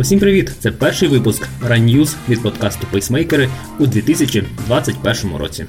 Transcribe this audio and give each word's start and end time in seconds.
Усім 0.00 0.18
привіт! 0.18 0.52
Це 0.58 0.70
перший 0.70 1.08
випуск 1.08 1.48
Ранньюз 1.68 2.16
від 2.28 2.42
подкасту 2.42 2.86
Пейсмейкери 2.90 3.48
у 3.78 3.86
2021 3.86 5.36
році. 5.36 5.66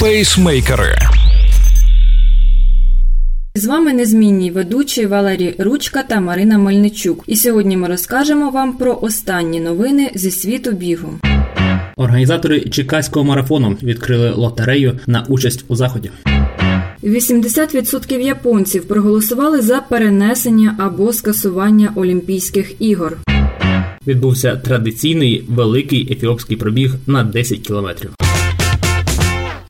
Пейсмейкери. 0.00 0.96
З 3.54 3.66
вами 3.66 3.92
незмінні 3.92 4.50
ведучі 4.50 5.06
Валерій 5.06 5.54
Ручка 5.58 6.02
та 6.02 6.20
Марина 6.20 6.58
Мельничук. 6.58 7.24
І 7.26 7.36
сьогодні 7.36 7.76
ми 7.76 7.88
розкажемо 7.88 8.50
вам 8.50 8.72
про 8.72 8.98
останні 9.02 9.60
новини 9.60 10.10
зі 10.14 10.30
світу 10.30 10.72
бігу. 10.72 11.08
Організатори 11.96 12.60
Чикаського 12.60 13.24
марафону 13.24 13.76
відкрили 13.82 14.30
лотерею 14.30 14.98
на 15.06 15.24
участь 15.28 15.64
у 15.68 15.76
заході. 15.76 16.10
80% 17.02 18.18
японців 18.20 18.84
проголосували 18.84 19.60
за 19.60 19.80
перенесення 19.80 20.76
або 20.78 21.12
скасування 21.12 21.92
Олімпійських 21.96 22.82
ігор. 22.82 23.16
Відбувся 24.06 24.56
традиційний 24.56 25.44
великий 25.48 26.12
ефіопський 26.12 26.56
пробіг 26.56 26.94
на 27.06 27.24
10 27.24 27.58
кілометрів. 27.58 28.10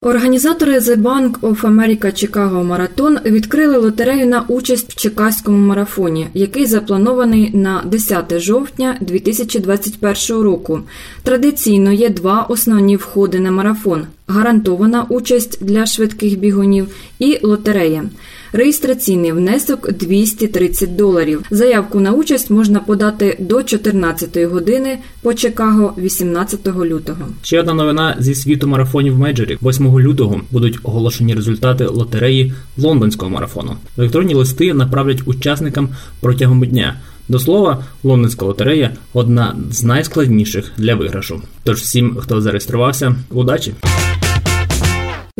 Організатори 0.03 0.79
The 0.79 1.03
Bank 1.03 1.41
of 1.41 1.61
America 1.61 2.05
Chicago 2.05 2.67
Marathon 2.67 3.31
відкрили 3.31 3.77
лотерею 3.79 4.27
на 4.27 4.45
участь 4.49 4.93
в 4.93 4.97
Чикаському 4.97 5.59
марафоні, 5.59 6.27
який 6.35 6.67
запланований 6.67 7.51
на 7.57 7.83
10 7.85 8.41
жовтня 8.41 8.97
2021 9.01 10.43
року. 10.43 10.81
Традиційно 11.23 11.93
є 11.93 12.09
два 12.09 12.43
основні 12.43 12.97
входи 12.97 13.41
на 13.41 13.51
марафон: 13.51 14.07
гарантована 14.31 15.07
участь 15.09 15.65
для 15.65 15.87
швидких 15.87 16.39
бігунів 16.39 16.89
і 17.19 17.39
лотерея. 17.43 18.05
Реєстраційний 18.53 19.33
внесок 19.33 19.93
230 19.93 20.97
доларів. 20.97 21.45
Заявку 21.51 22.01
на 22.01 22.13
участь 22.13 22.51
можна 22.51 22.81
подати 22.81 23.37
до 23.41 23.63
14 23.63 24.45
години 24.45 24.99
по 25.23 25.35
Чикаго 25.35 25.95
18 25.99 26.67
лютого. 26.67 27.19
Ще 27.43 27.61
одна 27.61 27.75
новина 27.75 28.17
зі 28.19 28.35
світу 28.35 28.69
марафонів 28.69 29.19
мейджорів. 29.19 29.59
8 29.63 29.99
лютого 29.99 30.41
будуть 30.51 30.79
оголошені 30.83 31.35
результати 31.35 31.87
лотереї 31.87 32.53
лондонського 32.79 33.31
марафону. 33.31 33.77
Електронні 33.99 34.35
листи 34.35 34.75
направлять 34.75 35.23
учасникам 35.27 35.89
протягом 36.21 36.65
дня. 36.65 36.97
До 37.29 37.39
слова, 37.39 37.85
лондонська 38.03 38.47
лотерея 38.47 38.91
одна 39.13 39.57
з 39.71 39.85
найскладніших 39.85 40.73
для 40.79 40.95
виграшу. 40.95 41.43
Тож 41.65 41.81
всім, 41.81 42.17
хто 42.21 42.41
зареєструвався, 42.41 43.15
удачі! 43.31 43.73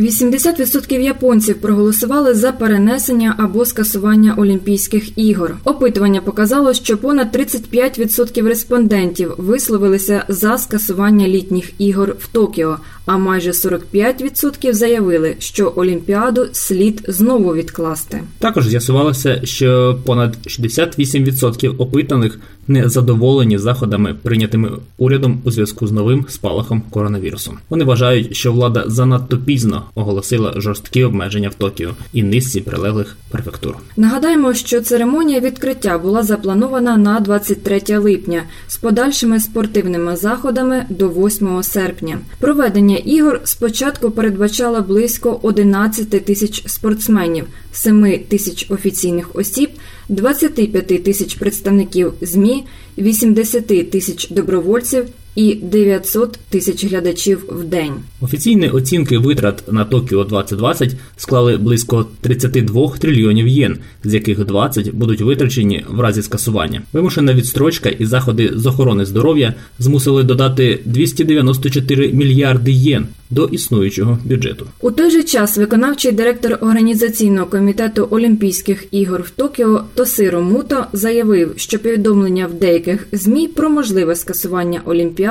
80% 0.01 1.01
японців 1.01 1.61
проголосували 1.61 2.35
за 2.35 2.53
перенесення 2.53 3.35
або 3.39 3.65
скасування 3.65 4.35
Олімпійських 4.39 5.19
ігор. 5.19 5.57
Опитування 5.65 6.21
показало, 6.21 6.75
що 6.75 6.99
понад 6.99 7.37
35% 7.37 8.49
респондентів 8.49 9.35
висловилися 9.39 10.25
за 10.29 10.59
скасування 10.59 11.29
літніх 11.29 11.71
ігор 11.79 12.17
в 12.19 12.29
Токіо, 12.29 12.79
а 13.07 13.19
майже 13.19 13.51
45% 13.51 14.73
заявили, 14.73 15.37
що 15.39 15.73
Олімпіаду 15.77 16.47
слід 16.53 17.05
знову 17.09 17.55
відкласти. 17.55 18.21
Також 18.39 18.69
з'ясувалося, 18.69 19.41
що 19.45 19.99
понад 20.05 20.37
68% 20.47 21.77
опитаних 21.79 22.41
не 22.69 22.89
задоволені 22.89 23.59
заходами, 23.59 24.15
прийнятими 24.23 24.71
урядом 24.99 25.43
у 25.45 25.51
зв'язку 25.51 25.87
з 25.87 25.93
новим 25.93 26.27
спалахом 26.29 26.83
коронавірусу. 26.91 27.53
Вони 27.71 27.85
вважають, 27.85 28.37
що 28.37 28.53
влада 28.53 28.85
занадто 28.87 29.39
пізно 29.39 29.85
оголосила 29.95 30.53
жорсткі 30.57 31.05
обмеження 31.05 31.49
в 31.49 31.55
Токіо 31.55 31.91
і 32.13 32.23
низці 32.23 32.61
прилеглих 32.61 33.17
префектур. 33.31 33.77
Нагадаємо, 33.97 34.55
що 34.55 34.81
церемонія 34.81 35.41
відкриття 35.41 35.99
була 35.99 36.23
запланована 36.23 36.97
на 36.97 37.21
23 37.21 37.99
липня 37.99 38.43
з 38.67 38.77
подальшими 38.77 39.41
спортивними 39.41 40.17
заходами 40.17 40.85
до 40.89 41.09
8 41.09 41.63
серпня. 41.63 42.19
Проведення 42.41 42.97
ігор 42.97 43.41
спочатку 43.45 44.11
передбачало 44.11 44.81
близько 44.81 45.41
11 45.43 46.25
тисяч 46.25 46.63
спортсменів, 46.67 47.45
7 47.73 48.19
тисяч 48.29 48.67
офіційних 48.71 49.37
осіб, 49.37 49.71
25 50.11 51.05
тисяч 51.05 51.35
представників 51.35 52.13
ЗМІ, 52.21 52.65
80 52.99 53.91
тисяч 53.91 54.29
добровольців 54.31 55.05
і 55.35 55.55
900 55.55 56.39
тисяч 56.49 56.85
глядачів 56.85 57.45
в 57.49 57.65
день. 57.65 57.93
Офіційні 58.21 58.69
оцінки 58.69 59.19
витрат 59.19 59.73
на 59.73 59.85
Токіо 59.85 60.25
2020 60.25 60.97
склали 61.17 61.57
близько 61.57 62.07
32 62.21 62.89
трильйонів 62.99 63.49
єн, 63.49 63.79
з 64.05 64.15
яких 64.15 64.45
20 64.45 64.95
будуть 64.95 65.21
витрачені 65.21 65.85
в 65.89 66.01
разі 66.01 66.23
скасування. 66.23 66.83
Вимушена 66.93 67.35
відстрочка 67.35 67.89
і 67.89 68.07
заходи 68.07 68.51
з 68.55 68.67
охорони 68.67 69.05
здоров'я 69.05 69.55
змусили 69.79 70.23
додати 70.23 70.81
294 70.85 72.13
мільярди 72.13 72.73
єн 72.73 73.07
до 73.31 73.45
існуючого 73.45 74.19
бюджету. 74.25 74.67
У 74.81 74.91
той 74.91 75.11
же 75.11 75.23
час 75.23 75.57
виконавчий 75.57 76.13
директор 76.13 76.59
організаційного 76.61 77.47
комітету 77.47 78.09
Олімпійських 78.11 78.85
ігор 78.91 79.23
в 79.23 79.31
Токіо 79.31 79.85
Тосиро 79.95 80.43
Муто 80.43 80.87
заявив, 80.93 81.53
що 81.57 81.79
повідомлення 81.79 82.47
в 82.47 82.55
деяких 82.55 83.07
змі 83.13 83.49
про 83.49 83.71
можливе 83.71 84.17
скасування 84.17 84.81
Олімпіади 84.85 85.30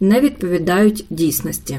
не 0.00 0.20
відповідають 0.20 1.04
дійсності. 1.10 1.78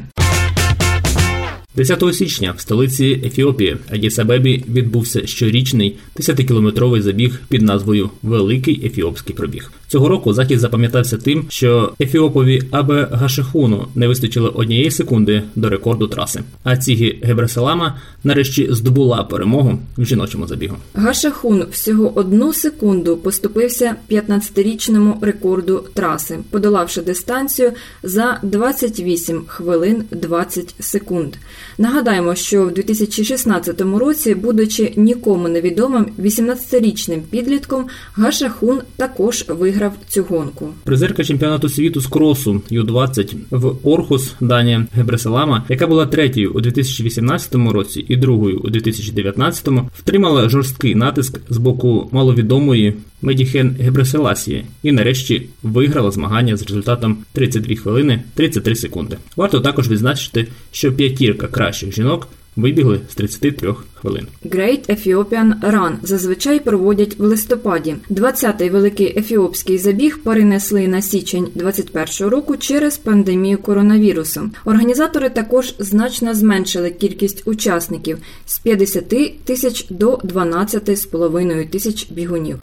10 1.76 2.16
січня 2.16 2.54
в 2.58 2.62
столиці 2.62 3.22
Ефіопії 3.26 3.78
Адіс-Абебі 3.92 4.64
відбувся 4.70 5.28
щорічний 5.28 5.98
10-кілометровий 6.16 7.02
забіг 7.02 7.42
під 7.50 7.62
назвою 7.62 8.10
Великий 8.24 8.86
Ефіопський 8.86 9.36
пробіг. 9.36 9.72
Цього 9.92 10.10
року 10.10 10.34
захід 10.34 10.60
запам'ятався 10.60 11.18
тим, 11.18 11.46
що 11.50 11.94
Ефіопові 12.02 12.62
Абе 12.72 13.08
Гашехуну 13.12 13.88
не 13.96 14.08
вистачило 14.08 14.50
однієї 14.50 14.92
секунди 14.92 15.44
до 15.56 15.70
рекорду 15.70 16.08
траси. 16.08 16.42
А 16.64 16.78
Цігі 16.78 17.20
Гебреселама 17.24 18.00
нарешті 18.24 18.68
здобула 18.70 19.24
перемогу 19.24 19.80
в 19.98 20.06
жіночому 20.06 20.48
забігу. 20.48 20.76
Гашехун 20.94 21.66
всього 21.72 22.12
одну 22.16 22.54
секунду 22.54 23.18
поступився 23.18 23.96
15-річному 24.12 25.26
рекорду 25.26 25.84
траси, 25.94 26.40
подолавши 26.50 27.02
дистанцію 27.02 27.72
за 28.04 28.40
28 28.44 29.42
хвилин 29.48 30.04
20 30.12 30.76
секунд. 30.80 31.34
Нагадаємо, 31.78 32.36
що 32.36 32.66
в 32.66 32.74
2016 32.74 33.82
році, 33.82 34.36
будучи 34.36 34.94
нікому 34.96 35.48
невідомим 35.48 36.06
18-річним 36.20 37.20
підлітком, 37.32 37.88
Гашахун 38.14 38.82
також 38.98 39.46
виграв 39.48 39.81
цю 40.08 40.24
гонку. 40.24 40.70
Призерка 40.84 41.24
чемпіонату 41.24 41.70
світу 41.70 42.02
з 42.02 42.08
кросу 42.08 42.62
Ю-20 42.70 43.36
в 43.52 43.88
Орхус 43.88 44.34
Данія 44.42 44.86
Гебреселама, 44.94 45.64
яка 45.70 45.88
була 45.88 46.06
третьою 46.06 46.52
у 46.52 46.62
2018 46.62 47.56
році 47.56 48.06
і 48.08 48.16
другою 48.16 48.60
у 48.64 48.70
2019, 48.70 49.68
втримала 50.00 50.50
жорсткий 50.50 50.96
натиск 50.96 51.40
з 51.50 51.58
боку 51.58 52.10
маловідомої 52.12 52.94
Медіхен 53.22 53.76
Гебреселасії 53.80 54.66
і 54.84 54.92
нарешті 54.92 55.48
виграла 55.64 56.12
змагання 56.12 56.58
з 56.58 56.64
результатом 56.64 57.18
32 57.34 57.76
хвилини 57.76 58.24
33 58.34 58.76
секунди. 58.76 59.18
Варто 59.36 59.60
також 59.60 59.90
відзначити, 59.90 60.48
що 60.72 60.94
п'ятірка 60.94 61.48
кращих 61.48 61.96
жінок 61.96 62.28
вибігли 62.56 63.00
з 63.10 63.16
33 63.16 63.74
хвилин. 63.94 64.28
Great 64.46 64.90
Ethiopian 64.90 65.60
Run 65.62 65.94
зазвичай 66.04 66.60
проводять 66.60 67.20
в 67.20 67.24
листопаді. 67.24 67.96
20-й 68.10 68.70
великий 68.70 69.20
ефіопський 69.20 69.78
забіг 69.78 70.20
перенесли 70.24 70.88
на 70.88 71.02
січень 71.02 71.48
21-го 71.56 72.30
року 72.30 72.58
через 72.58 72.98
пандемію 72.98 73.58
коронавірусу. 73.58 74.50
Організатори 74.66 75.30
також 75.30 75.76
значно 75.80 76.34
зменшили 76.34 76.90
кількість 76.90 77.48
учасників 77.48 78.18
з 78.46 78.60
50 78.60 79.44
тисяч 79.44 79.86
до 79.90 80.16
12,5 80.16 81.70
тисяч 81.70 82.12
бігунів. 82.12 82.60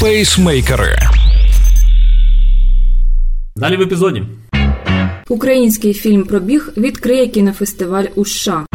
Пейсмейкери. 0.00 0.96
Далі 3.56 3.76
в 3.76 3.80
епізоді. 3.80 4.22
Український 5.28 5.92
фільм 5.92 6.24
Пробіг 6.24 6.72
відкриє 6.76 7.26
кінофестиваль 7.26 8.04
у 8.14 8.24
США. 8.24 8.66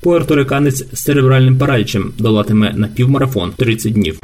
Пуерториканець 0.00 0.84
з 0.92 1.02
церебральним 1.02 1.58
паралічем 1.58 2.12
долатиме 2.18 2.74
на 2.76 2.88
півмарафон 2.88 3.52
30 3.56 3.92
днів. 3.92 4.18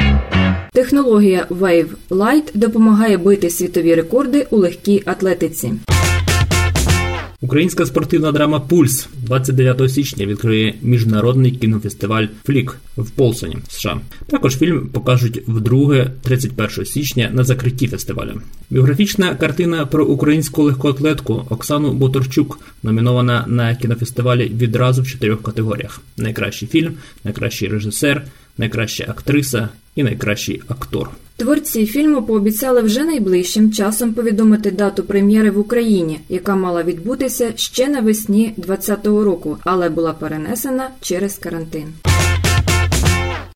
Технологія 0.72 1.46
Wave 1.50 1.88
Light 2.10 2.50
допомагає 2.54 3.18
бити 3.18 3.50
світові 3.50 3.94
рекорди 3.94 4.46
у 4.50 4.56
легкій 4.56 5.02
атлетиці. 5.06 5.72
Українська 7.42 7.86
спортивна 7.86 8.32
драма 8.32 8.60
Пульс 8.60 9.08
29 9.14 9.92
січня 9.92 10.26
відкриє 10.26 10.74
міжнародний 10.82 11.50
кінофестиваль 11.50 12.26
Флік 12.44 12.76
в 12.96 13.10
Полсоні, 13.10 13.56
США. 13.68 14.00
Також 14.26 14.58
фільм 14.58 14.88
покажуть 14.88 15.42
вдруге 15.48 16.10
31 16.22 16.86
січня 16.86 17.30
на 17.32 17.44
закритті 17.44 17.88
фестивалю. 17.88 18.40
Біографічна 18.70 19.34
картина 19.34 19.86
про 19.86 20.04
українську 20.04 20.62
легкоатлетку 20.62 21.46
Оксану 21.50 21.92
Боторчук 21.92 22.60
номінована 22.82 23.44
на 23.48 23.74
кінофестивалі 23.74 24.48
відразу 24.48 25.02
в 25.02 25.06
чотирьох 25.06 25.42
категоріях: 25.42 26.00
найкращий 26.16 26.68
фільм, 26.68 26.92
найкращий 27.24 27.68
режисер, 27.68 28.24
найкраща 28.58 29.04
актриса 29.08 29.68
і 29.96 30.02
найкращий 30.02 30.62
актор. 30.68 31.10
Творці 31.36 31.86
фільму 31.86 32.22
пообіцяли 32.22 32.80
вже 32.80 33.04
найближчим 33.04 33.72
часом 33.72 34.14
повідомити 34.14 34.70
дату 34.70 35.02
прем'єри 35.02 35.50
в 35.50 35.58
Україні, 35.58 36.20
яка 36.28 36.56
мала 36.56 36.82
відбутися 36.82 37.52
ще 37.56 37.88
навесні 37.88 38.54
2020 38.56 39.06
року, 39.06 39.58
але 39.64 39.88
була 39.88 40.12
перенесена 40.12 40.90
через 41.00 41.38
карантин. 41.38 41.84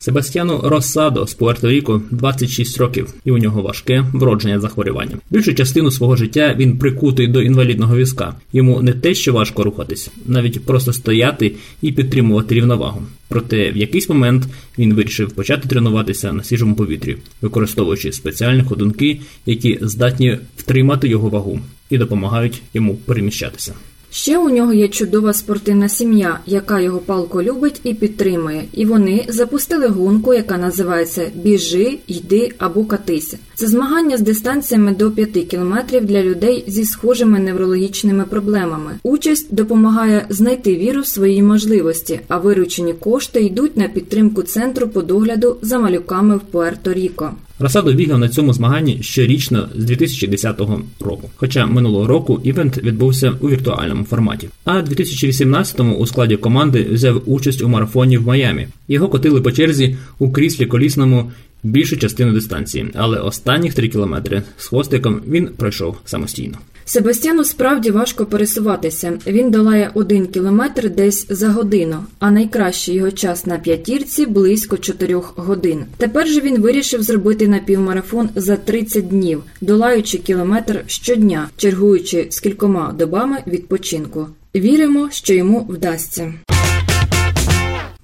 Себастьяну 0.07 0.61
Росадо 0.65 1.27
з 1.27 1.39
Пуерто-Ріко 1.39 2.01
26 2.11 2.79
років, 2.79 3.15
і 3.25 3.31
у 3.31 3.39
нього 3.39 3.63
важке 3.63 4.05
вродження 4.13 4.61
захворювання. 4.61 5.19
Більшу 5.31 5.55
частину 5.55 5.91
свого 5.91 6.17
життя 6.17 6.55
він 6.59 6.79
прикутий 6.79 7.27
до 7.27 7.43
інвалідного 7.43 7.97
візка. 7.97 8.35
Йому 8.53 8.83
не 8.83 8.93
те, 8.93 9.15
що 9.15 9.33
важко 9.33 9.63
рухатись, 9.63 10.11
навіть 10.27 10.65
просто 10.65 10.93
стояти 10.93 11.55
і 11.83 11.93
підтримувати 11.93 12.55
рівновагу. 12.55 13.03
Проте 13.29 13.71
в 13.71 13.77
якийсь 13.77 14.09
момент 14.09 14.45
він 14.79 14.95
вирішив 14.95 15.31
почати 15.31 15.69
тренуватися 15.69 16.33
на 16.33 16.45
свіжому 16.45 16.75
повітрі, 16.75 17.17
використовуючи 17.43 18.13
спеціальні 18.13 18.63
ходунки, 18.63 19.21
які 19.47 19.79
здатні 19.81 20.39
втримати 20.57 21.09
його 21.09 21.29
вагу 21.29 21.61
і 21.91 21.99
допомагають 21.99 22.63
йому 22.75 22.95
переміщатися. 22.95 23.75
Ще 24.17 24.39
у 24.39 24.51
нього 24.51 24.73
є 24.73 24.89
чудова 24.89 25.33
спортивна 25.33 25.89
сім'я, 25.89 26.41
яка 26.47 26.81
його 26.81 26.99
палко 26.99 27.43
любить 27.43 27.81
і 27.85 27.95
підтримує. 27.95 28.65
І 28.73 28.87
вони 28.87 29.25
запустили 29.29 29.87
гонку, 29.87 30.35
яка 30.35 30.59
називається 30.59 31.31
Біжи, 31.35 31.99
йди 32.07 32.53
або 32.59 32.85
катися. 32.85 33.39
Це 33.55 33.67
змагання 33.67 34.17
з 34.17 34.21
дистанціями 34.21 34.95
до 34.95 35.11
5 35.11 35.31
кілометрів 35.31 36.05
для 36.05 36.23
людей 36.23 36.65
зі 36.67 36.85
схожими 36.85 37.39
неврологічними 37.39 38.25
проблемами. 38.25 38.91
Участь 39.03 39.55
допомагає 39.55 40.27
знайти 40.29 40.77
віру 40.77 41.01
в 41.01 41.07
свої 41.07 41.43
можливості, 41.43 42.21
а 42.29 42.39
виручені 42.39 42.93
кошти 42.93 43.43
йдуть 43.43 43.77
на 43.77 43.89
підтримку 43.89 44.43
центру 44.43 44.89
по 44.89 45.03
догляду 45.03 45.57
за 45.63 45.79
малюками 45.79 46.37
в 46.37 46.43
Пуерто-Ріко. 46.53 47.31
Розсаду 47.59 47.93
бігав 47.93 48.19
на 48.19 48.29
цьому 48.29 48.53
змаганні 48.53 48.99
щорічно 49.01 49.69
з 49.77 49.85
2010 49.85 50.61
року. 51.01 51.31
Хоча 51.37 51.67
минулого 51.67 52.07
року 52.07 52.41
івент 52.45 52.79
відбувся 52.79 53.33
у 53.41 53.49
віртуальному 53.49 54.05
форматі. 54.05 54.49
А 54.65 54.81
2018-му 54.83 55.95
у 55.95 56.07
складі 56.07 56.37
команди 56.37 56.87
взяв 56.91 57.23
участь 57.27 57.63
у 57.63 57.69
марафоні 57.69 58.19
в 58.19 58.27
Майамі. 58.27 58.67
Його 58.89 59.09
котили 59.09 59.41
по 59.41 59.53
черзі 59.53 59.97
у 60.19 60.31
кріслі 60.31 60.67
колісному 60.67 61.31
більшу 61.63 61.97
частину 61.97 62.33
дистанції, 62.33 62.87
але 62.95 63.19
останніх 63.19 63.75
три 63.75 63.89
кілометри 63.89 64.43
з 64.57 64.67
хвостиком 64.67 65.21
він 65.29 65.47
пройшов 65.47 65.97
самостійно. 66.05 66.59
Себастьяну 66.89 67.45
справді 67.45 67.91
важко 67.91 68.27
пересуватися. 68.27 69.19
Він 69.27 69.51
долає 69.51 69.91
один 69.95 70.27
кілометр 70.27 70.91
десь 70.91 71.27
за 71.29 71.49
годину, 71.49 71.97
а 72.19 72.31
найкращий 72.31 72.95
його 72.95 73.11
час 73.11 73.47
на 73.47 73.59
п'ятірці 73.59 74.27
близько 74.27 74.77
чотирьох 74.77 75.33
годин. 75.37 75.85
Тепер 75.97 76.29
же 76.29 76.41
він 76.41 76.61
вирішив 76.61 77.03
зробити 77.03 77.49
напівмарафон 77.49 78.29
за 78.35 78.57
30 78.57 79.09
днів, 79.09 79.43
долаючи 79.61 80.19
кілометр 80.19 80.85
щодня, 80.87 81.49
чергуючи 81.57 82.27
з 82.31 82.41
кількома 82.41 82.95
добами 82.99 83.39
відпочинку. 83.47 84.27
Віримо, 84.55 85.09
що 85.13 85.35
йому 85.35 85.67
вдасться. 85.69 86.35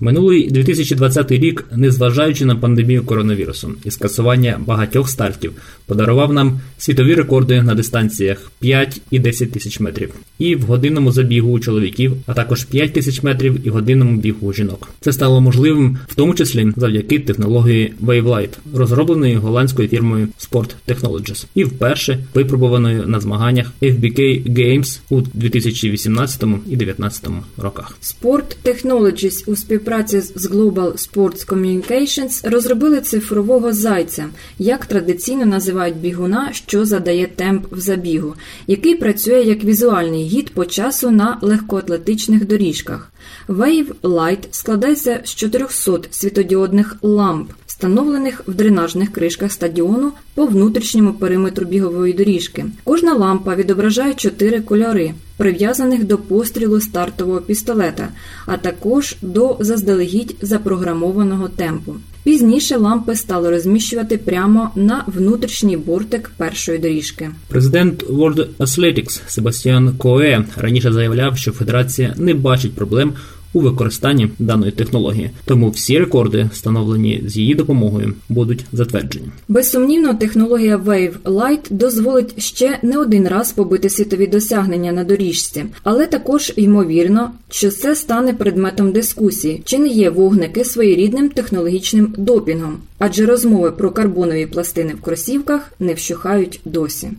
Минулий 0.04 0.50
2020 0.50 1.30
рік, 1.30 1.64
незважаючи 1.76 2.44
на 2.44 2.56
пандемію 2.56 3.04
коронавірусу 3.04 3.74
і 3.84 3.90
скасування 3.90 4.60
багатьох 4.66 5.08
стартів, 5.08 5.52
подарував 5.86 6.32
нам 6.32 6.60
світові 6.78 7.14
рекорди 7.14 7.62
на 7.62 7.74
дистанціях 7.74 8.52
5 8.60 9.00
і 9.10 9.18
10 9.18 9.52
тисяч 9.52 9.80
метрів, 9.80 10.14
і 10.38 10.56
в 10.56 10.62
годинному 10.62 11.12
забігу 11.12 11.52
у 11.52 11.60
чоловіків, 11.60 12.12
а 12.26 12.34
також 12.34 12.64
5 12.64 12.92
тисяч 12.92 13.22
метрів 13.22 13.66
і 13.66 13.70
годинному 13.70 14.16
бігу 14.16 14.46
у 14.46 14.52
жінок. 14.52 14.88
Це 15.00 15.12
стало 15.12 15.40
можливим, 15.40 15.98
в 16.08 16.14
тому 16.14 16.34
числі 16.34 16.72
завдяки 16.76 17.18
технології 17.18 17.94
WaveLight, 18.04 18.50
розробленої 18.74 19.36
голландською 19.36 19.88
фірмою 19.88 20.28
Sport 20.38 20.70
Technologies, 20.88 21.46
і 21.54 21.64
вперше 21.64 22.18
випробованою 22.34 23.06
на 23.06 23.20
змаганнях 23.20 23.72
FBK 23.82 24.52
Games 24.52 25.00
у 25.10 25.20
2018 25.20 26.42
і 26.42 26.46
2019 26.76 27.26
роках. 27.56 27.98
Sport 28.02 28.56
Technologies 28.64 29.44
у 29.46 29.56
співпраці 29.56 29.91
з 30.00 30.50
Global 30.50 30.92
Sports 30.92 31.46
Communications 31.46 32.50
розробили 32.50 33.00
цифрового 33.00 33.72
зайця, 33.72 34.26
як 34.58 34.86
традиційно 34.86 35.46
називають 35.46 35.96
бігуна, 35.96 36.52
що 36.52 36.84
задає 36.84 37.26
темп 37.26 37.66
в 37.70 37.80
забігу, 37.80 38.34
який 38.66 38.94
працює 38.94 39.42
як 39.42 39.64
візуальний 39.64 40.24
гід 40.24 40.50
по 40.50 40.64
часу 40.64 41.10
на 41.10 41.38
легкоатлетичних 41.42 42.46
доріжках. 42.46 43.12
Wave 43.48 43.94
Light 44.02 44.38
складається 44.50 45.20
з 45.24 45.34
400 45.34 45.98
світодіодних 46.10 46.96
ламп, 47.02 47.50
встановлених 47.66 48.42
в 48.46 48.54
дренажних 48.54 49.12
кришках 49.12 49.52
стадіону 49.52 50.12
по 50.34 50.46
внутрішньому 50.46 51.12
периметру 51.12 51.66
бігової 51.66 52.12
доріжки. 52.12 52.64
Кожна 52.84 53.14
лампа 53.14 53.54
відображає 53.54 54.14
чотири 54.14 54.60
кольори, 54.60 55.14
прив'язаних 55.42 56.04
до 56.04 56.18
пострілу 56.18 56.80
стартового 56.80 57.40
пістолета, 57.40 58.08
а 58.46 58.56
також 58.56 59.16
до 59.22 59.56
заздалегідь 59.60 60.36
запрограмованого 60.42 61.48
темпу. 61.48 61.94
Пізніше 62.24 62.76
лампи 62.76 63.16
стали 63.16 63.50
розміщувати 63.50 64.18
прямо 64.18 64.70
на 64.76 65.04
внутрішній 65.06 65.76
бортик 65.76 66.30
першої 66.36 66.78
доріжки. 66.78 67.30
Президент 67.48 68.04
World 68.04 68.46
Athletics 68.58 69.20
Себастьян 69.26 69.94
Кое 69.98 70.44
раніше 70.56 70.92
заявляв, 70.92 71.38
що 71.38 71.52
федерація 71.52 72.14
не 72.16 72.34
бачить 72.34 72.74
проблем 72.74 73.12
у 73.52 73.60
використанні 73.60 74.30
даної 74.38 74.72
технології, 74.72 75.30
тому 75.44 75.70
всі 75.70 75.98
рекорди, 75.98 76.48
встановлені 76.52 77.22
з 77.26 77.36
її 77.36 77.54
допомогою, 77.54 78.14
будуть 78.28 78.64
затверджені. 78.72 79.26
Безсумнівно, 79.48 80.14
технологія 80.14 80.76
Wave 80.76 81.14
Light 81.24 81.66
дозволить 81.70 82.42
ще 82.42 82.78
не 82.82 82.98
один 82.98 83.28
раз 83.28 83.52
побити 83.52 83.90
світові 83.90 84.26
досягнення 84.26 84.92
на 84.92 85.04
доріжці, 85.04 85.64
але 85.82 86.06
також 86.06 86.52
ймовірно, 86.56 87.30
що 87.50 87.70
це 87.70 87.96
стане 87.96 88.32
предметом 88.32 88.92
дискусії, 88.92 89.62
чи 89.64 89.78
не 89.78 89.88
є 89.88 90.10
вогники 90.10 90.64
своєрідним 90.64 91.28
технологічним 91.28 92.14
допінгом, 92.18 92.76
адже 92.98 93.26
розмови 93.26 93.70
про 93.70 93.90
карбонові 93.90 94.46
пластини 94.46 94.94
в 94.94 95.02
кросівках 95.02 95.72
не 95.80 95.94
вщухають 95.94 96.60
досі. 96.64 97.10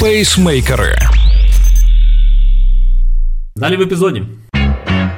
Пейсмейкери. 0.00 0.96
Далі 3.58 3.76
в 3.76 3.80
епізоді. 3.80 4.22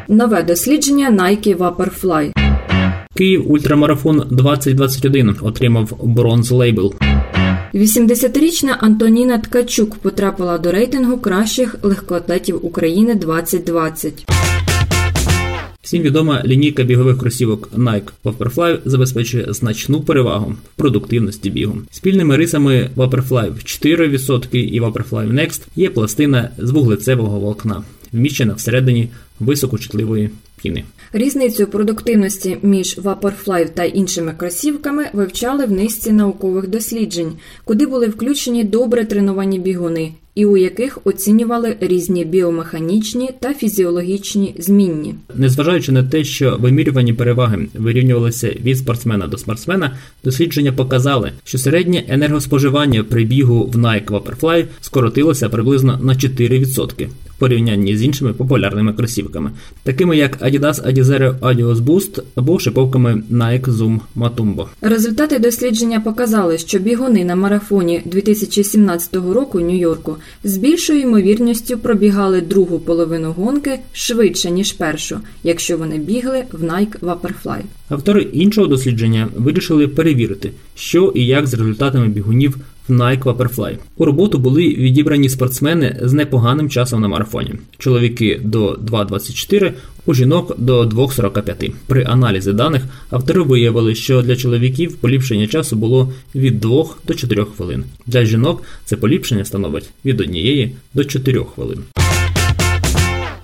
Нове 0.08 0.42
дослідження 0.42 1.10
Nike 1.10 1.56
Vaporfly. 1.56 2.32
Київ 3.16 3.52
Ультрамарафон 3.52 4.22
2021 4.30 5.36
отримав 5.40 5.98
бронз 6.02 6.50
лейбл. 6.50 6.94
80-річна 7.74 8.76
Антоніна 8.80 9.38
Ткачук 9.38 9.94
потрапила 9.96 10.58
до 10.58 10.72
рейтингу 10.72 11.18
кращих 11.18 11.76
легкоатлетів 11.82 12.66
України 12.66 13.14
2020. 13.14 14.26
Всім 15.82 16.02
відома 16.02 16.42
лінійка 16.46 16.82
бігових 16.82 17.18
кросівок 17.18 17.68
Nike 17.76 18.10
Vaporfly 18.24 18.78
забезпечує 18.84 19.46
значну 19.48 20.00
перевагу 20.00 20.50
в 20.50 20.76
продуктивності 20.76 21.50
бігу. 21.50 21.76
Спільними 21.90 22.36
рисами 22.36 22.90
Vaporfly 22.96 23.52
4% 23.84 24.56
і 24.56 24.80
Vaporfly 24.80 25.32
Next 25.32 25.62
є 25.76 25.90
пластина 25.90 26.50
з 26.58 26.70
вуглецевого 26.70 27.40
волокна, 27.40 27.82
вміщена 28.12 28.54
всередині 28.54 29.08
високочутливої 29.40 30.30
піни. 30.62 30.84
Різницю 31.12 31.66
продуктивності 31.66 32.56
між 32.62 32.98
Vaporfly 32.98 33.68
та 33.74 33.84
іншими 33.84 34.34
кросівками 34.36 35.04
вивчали 35.12 35.66
в 35.66 35.72
низці 35.72 36.12
наукових 36.12 36.68
досліджень, 36.68 37.32
куди 37.64 37.86
були 37.86 38.08
включені 38.08 38.64
добре 38.64 39.04
треновані 39.04 39.58
бігуни, 39.58 40.12
і 40.34 40.46
у 40.46 40.56
яких 40.56 40.98
оцінювали 41.04 41.76
різні 41.80 42.24
біомеханічні 42.24 43.30
та 43.40 43.54
фізіологічні 43.54 44.54
змінні. 44.58 45.14
Незважаючи 45.34 45.92
на 45.92 46.04
те, 46.04 46.24
що 46.24 46.56
вимірювані 46.60 47.12
переваги 47.12 47.68
вирівнювалися 47.74 48.48
від 48.62 48.78
спортсмена 48.78 49.26
до 49.26 49.38
спортсмена, 49.38 49.96
дослідження 50.24 50.72
показали, 50.72 51.32
що 51.44 51.58
середнє 51.58 52.04
енергоспоживання 52.08 53.04
при 53.04 53.24
бігу 53.24 53.64
в 53.64 53.76
Nike 53.76 54.06
Vaporfly 54.06 54.64
скоротилося 54.80 55.48
приблизно 55.48 55.98
на 56.02 56.12
4% 56.12 57.06
в 57.06 57.29
порівнянні 57.40 57.96
з 57.96 58.02
іншими 58.02 58.32
популярними 58.32 58.92
кросівками, 58.92 59.50
такими 59.82 60.16
як 60.16 60.42
Adidas 60.42 60.86
Adizero 60.88 61.38
Adios 61.38 61.76
Boost 61.76 62.22
або 62.34 62.58
шиповками 62.58 63.22
Nike 63.32 63.66
Zoom 63.66 64.00
Matumbo. 64.16 64.66
Результати 64.80 65.38
дослідження 65.38 66.00
показали, 66.00 66.58
що 66.58 66.78
бігуни 66.78 67.24
на 67.24 67.36
марафоні 67.36 68.02
2017 68.04 69.14
року 69.14 69.58
в 69.58 69.60
Нью-Йорку 69.60 70.16
з 70.44 70.56
більшою 70.56 71.00
ймовірністю 71.00 71.78
пробігали 71.78 72.40
другу 72.40 72.78
половину 72.78 73.32
гонки 73.32 73.78
швидше 73.92 74.50
ніж 74.50 74.72
першу, 74.72 75.18
якщо 75.42 75.76
вони 75.76 75.98
бігли 75.98 76.44
в 76.52 76.62
Nike 76.64 76.98
Vaporfly. 77.00 77.60
Автори 77.88 78.22
іншого 78.22 78.66
дослідження 78.66 79.28
вирішили 79.36 79.88
перевірити, 79.88 80.50
що 80.74 81.12
і 81.14 81.26
як 81.26 81.46
з 81.46 81.54
результатами 81.54 82.08
бігунів 82.08 82.56
Nike 82.90 83.22
Vaporfly. 83.22 83.76
У 83.96 84.04
роботу 84.04 84.38
були 84.38 84.68
відібрані 84.68 85.28
спортсмени 85.28 86.00
з 86.02 86.12
непоганим 86.12 86.70
часом 86.70 87.00
на 87.00 87.08
марафоні. 87.08 87.54
Чоловіки 87.78 88.40
до 88.44 88.74
2.24, 88.74 89.72
у 90.06 90.14
жінок 90.14 90.54
до 90.58 90.82
2.45. 90.82 91.72
При 91.86 92.04
аналізі 92.04 92.52
даних 92.52 92.82
автори 93.10 93.42
виявили, 93.42 93.94
що 93.94 94.22
для 94.22 94.36
чоловіків 94.36 94.96
поліпшення 94.96 95.46
часу 95.46 95.76
було 95.76 96.12
від 96.34 96.60
2 96.60 96.84
до 97.06 97.14
4 97.14 97.44
хвилин. 97.44 97.84
Для 98.06 98.24
жінок 98.24 98.62
це 98.84 98.96
поліпшення 98.96 99.44
становить 99.44 99.90
від 100.04 100.20
1 100.20 100.70
до 100.94 101.04
4 101.04 101.44
хвилин. 101.54 101.78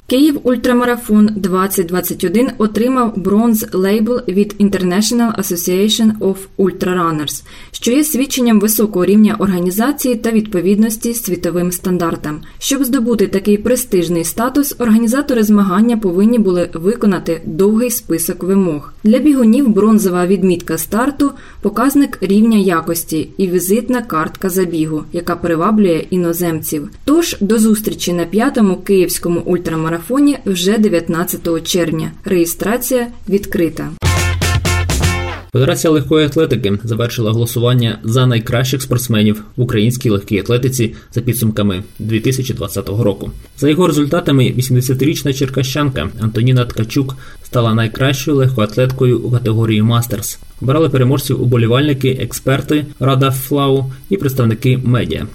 Київ 0.09 0.41
Ультрамарафон 0.43 1.31
2021 1.37 2.51
отримав 2.59 3.13
бронз 3.17 3.67
лейбл 3.73 4.21
від 4.29 4.55
International 4.61 5.39
Association 5.39 6.19
of 6.19 6.37
Ultrarunners, 6.59 7.45
що 7.73 7.93
є 7.93 8.05
свідченням 8.05 8.61
високого 8.61 9.05
рівня 9.05 9.37
організації 9.39 10.15
та 10.15 10.31
відповідності 10.31 11.15
світовим 11.15 11.73
стандартам. 11.73 12.41
Щоб 12.59 12.85
здобути 12.85 13.27
такий 13.27 13.59
престижний 13.59 14.25
статус, 14.25 14.75
організатори 14.79 15.43
змагання 15.43 15.97
повинні 15.97 16.39
були 16.39 16.71
виконати 16.75 17.41
довгий 17.45 17.91
список 17.91 18.43
вимог. 18.43 18.93
Для 19.05 19.19
бігунів 19.19 19.69
бронзова 19.69 20.27
відмітка 20.27 20.79
старту, 20.79 21.33
показник 21.63 22.19
рівня 22.21 22.59
якості 22.59 23.29
і 23.39 23.49
візитна 23.49 24.03
картка 24.03 24.51
забігу, 24.51 25.03
яка 25.13 25.37
приваблює 25.37 26.05
іноземців. 26.11 26.91
Тож 27.05 27.37
до 27.41 27.59
зустрічі 27.59 28.13
на 28.13 28.25
п'ятому 28.25 28.77
київському 28.77 29.41
ультрамарафоні 29.41 29.96
марафоні 29.97 30.39
вже 30.47 30.79
19 30.79 31.67
червня. 31.67 32.13
Реєстрація 32.25 33.07
відкрита. 33.29 33.89
Федерація 35.53 35.91
легкої 35.91 36.27
атлетики 36.27 36.79
завершила 36.85 37.33
голосування 37.33 37.99
за 38.05 38.27
найкращих 38.27 38.83
спортсменів 38.83 39.43
в 39.57 39.63
українській 39.63 40.11
легкій 40.11 40.39
атлетиці 40.39 40.95
за 41.13 41.21
підсумками 41.21 41.83
2020 41.99 42.89
року. 42.89 43.31
За 43.59 43.69
його 43.69 43.87
результатами, 43.87 44.45
80-річна 44.45 45.33
черкащанка 45.33 46.09
Антоніна 46.21 46.65
Ткачук 46.65 47.17
стала 47.43 47.75
найкращою 47.75 48.37
легкоатлеткою 48.37 49.19
у 49.19 49.31
категорії 49.31 49.83
Мастерс. 49.83 50.39
Брали 50.61 50.89
переможців 50.89 51.43
уболівальники, 51.43 52.19
експерти, 52.21 52.87
рада 53.01 53.31
флау 53.31 53.85
і 54.11 54.17
представники 54.17 54.79
медіа. 54.85 55.27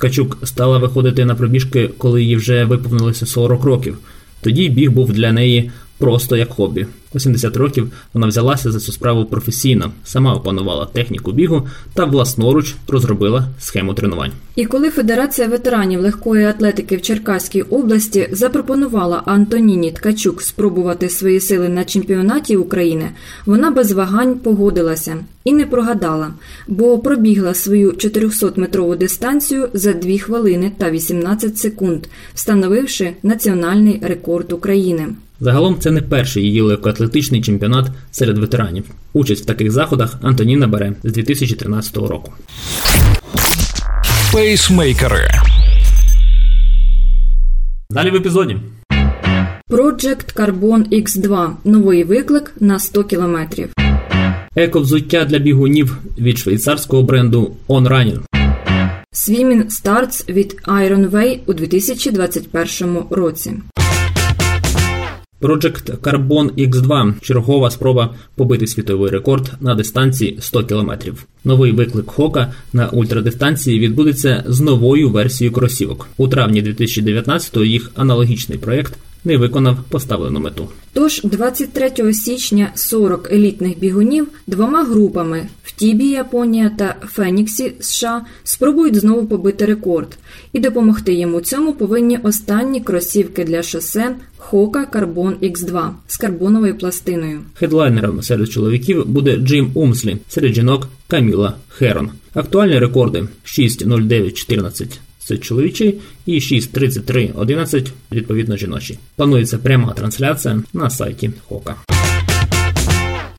Ткачук 0.00 0.38
стала 0.44 0.78
виходити 0.78 1.24
на 1.24 1.34
пробіжки, 1.34 1.90
коли 1.98 2.22
їй 2.22 2.36
вже 2.36 2.64
виповнилося 2.64 3.26
40 3.26 3.64
років. 3.64 3.98
Тоді 4.40 4.68
біг 4.68 4.90
був 4.90 5.12
для 5.12 5.32
неї 5.32 5.70
просто 6.00 6.36
як 6.36 6.50
хобі. 6.50 6.86
У 7.14 7.20
70 7.20 7.56
років 7.56 7.92
вона 8.14 8.26
взялася 8.26 8.72
за 8.72 8.80
цю 8.80 8.92
справу 8.92 9.24
професійно, 9.24 9.92
сама 10.04 10.34
опанувала 10.34 10.86
техніку 10.86 11.32
бігу 11.32 11.68
та 11.94 12.04
власноруч 12.04 12.74
розробила 12.88 13.48
схему 13.58 13.94
тренувань. 13.94 14.32
І 14.56 14.64
коли 14.64 14.90
Федерація 14.90 15.48
ветеранів 15.48 16.00
легкої 16.00 16.44
атлетики 16.44 16.96
в 16.96 17.02
Черкаській 17.02 17.62
області 17.62 18.28
запропонувала 18.32 19.22
Антоніні 19.26 19.92
Ткачук 19.92 20.42
спробувати 20.42 21.08
свої 21.08 21.40
сили 21.40 21.68
на 21.68 21.84
чемпіонаті 21.84 22.56
України, 22.56 23.10
вона 23.46 23.70
без 23.70 23.92
вагань 23.92 24.38
погодилася 24.38 25.16
і 25.44 25.52
не 25.52 25.66
прогадала, 25.66 26.34
бо 26.68 26.98
пробігла 26.98 27.54
свою 27.54 27.90
400-метрову 27.90 28.96
дистанцію 28.96 29.68
за 29.74 29.92
2 29.92 30.18
хвилини 30.18 30.72
та 30.78 30.90
18 30.90 31.58
секунд, 31.58 32.06
встановивши 32.34 33.12
національний 33.22 33.98
рекорд 34.02 34.52
України. 34.52 35.06
Загалом 35.40 35.78
це 35.80 35.90
не 35.90 36.02
перший 36.02 36.42
її 36.42 36.60
легкоатлетичний 36.60 37.42
чемпіонат 37.42 37.86
серед 38.10 38.38
ветеранів. 38.38 38.84
Участь 39.12 39.42
в 39.42 39.46
таких 39.46 39.70
заходах 39.70 40.18
Антоніна 40.22 40.66
бере 40.66 40.92
з 41.04 41.12
2013 41.12 41.96
року. 41.96 42.32
Пейсмейкери. 44.32 45.28
Далі 47.90 48.10
в 48.10 48.14
епізоді. 48.14 48.56
Project 49.70 50.34
Carbon 50.34 51.02
X2 51.02 51.50
новий 51.64 52.04
виклик 52.04 52.52
на 52.60 52.78
100 52.78 53.04
кілометрів. 53.04 53.68
Еко-взуття 54.56 55.24
для 55.24 55.38
бігунів 55.38 55.98
від 56.18 56.38
швейцарського 56.38 57.02
бренду 57.02 57.56
On 57.68 57.88
Running. 57.88 58.20
Swimming 59.12 59.64
Starts 59.66 60.32
від 60.32 60.60
Iron 60.66 61.10
Way 61.10 61.38
у 61.46 61.52
2021 61.52 62.98
році. 63.10 63.52
Project 65.40 65.96
Carbon 65.98 66.68
X2 66.68 67.12
чергова 67.20 67.70
спроба 67.70 68.14
побити 68.34 68.66
світовий 68.66 69.10
рекорд 69.10 69.52
на 69.60 69.74
дистанції 69.74 70.38
100 70.40 70.64
км. 70.64 70.90
Новий 71.44 71.72
виклик 71.72 72.10
Хока 72.10 72.52
на 72.72 72.88
ультрадистанції 72.88 73.78
відбудеться 73.78 74.44
з 74.46 74.60
новою 74.60 75.10
версією 75.10 75.54
кросівок. 75.54 76.08
У 76.16 76.28
травні 76.28 76.62
2019-го 76.62 77.64
їх 77.64 77.90
аналогічний 77.96 78.58
проєкт 78.58 78.98
не 79.24 79.36
виконав 79.36 79.78
поставлену 79.88 80.40
мету. 80.40 80.68
Тож 80.92 81.20
23 81.24 82.14
січня 82.14 82.70
40 82.74 83.32
елітних 83.32 83.78
бігунів 83.78 84.28
двома 84.46 84.84
групами 84.84 85.48
в 85.62 85.72
Тібі, 85.72 86.08
Японія 86.08 86.70
та 86.78 86.94
Феніксі 87.06 87.72
США 87.80 88.22
спробують 88.44 88.96
знову 88.96 89.26
побити 89.26 89.64
рекорд, 89.64 90.18
і 90.52 90.60
допомогти 90.60 91.14
йому 91.14 91.40
цьому 91.40 91.72
повинні 91.72 92.18
останні 92.22 92.80
кросівки 92.80 93.44
для 93.44 93.62
шосе 93.62 94.16
Хока 94.36 94.86
Carbon 94.92 95.50
X2 95.50 95.90
з 96.06 96.16
карбоновою 96.16 96.78
пластиною. 96.78 97.40
Хедлайнером 97.54 98.22
серед 98.22 98.50
чоловіків 98.50 99.06
буде 99.06 99.36
Джим 99.36 99.70
Умслі, 99.74 100.16
серед 100.28 100.54
жінок 100.54 100.88
Каміла 101.08 101.54
Херон. 101.68 102.10
Актуальні 102.34 102.78
рекорди 102.78 103.28
6.09.14 103.44 105.09
це 105.30 105.38
чоловічий, 105.38 106.00
і 106.26 106.38
6.33.11 106.38 107.88
відповідно 108.12 108.56
жіночий. 108.56 108.98
Планується 109.16 109.58
пряма 109.58 109.92
трансляція 109.92 110.62
на 110.72 110.90
сайті 110.90 111.30
Хока. 111.48 111.76